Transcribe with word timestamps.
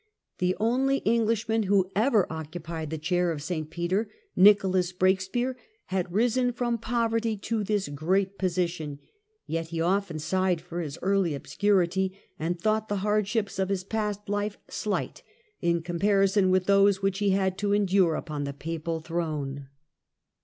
The 0.39 0.55
only 0.59 0.97
Englishman 1.05 1.61
who 1.69 1.91
ever 1.95 2.25
occupied 2.33 2.89
the 2.89 2.97
chair 2.97 3.31
of 3.31 3.43
St 3.43 3.69
Peter, 3.69 4.09
Nicholas 4.35 4.91
Breakspear 4.93 5.55
had 5.85 6.11
risen 6.11 6.53
from 6.53 6.79
poverty 6.79 7.37
to 7.37 7.59
his 7.59 7.87
great 7.87 8.39
position, 8.39 8.97
yet 9.45 9.67
he 9.67 9.79
often 9.79 10.17
sighed 10.17 10.59
for 10.59 10.81
his 10.81 10.97
early 11.03 11.35
obscurity 11.35 12.17
and 12.39 12.59
thought 12.59 12.89
the 12.89 12.95
hardships 13.05 13.59
of 13.59 13.69
his 13.69 13.83
past 13.83 14.27
life 14.27 14.57
slight 14.67 15.21
in 15.61 15.83
comparison 15.83 16.49
with 16.49 16.65
those 16.65 17.03
which 17.03 17.19
he 17.19 17.29
had 17.29 17.55
to 17.59 17.71
endure 17.71 18.15
upon 18.15 18.43
the 18.43 18.53
papal 18.53 19.01
throne. 19.01 19.67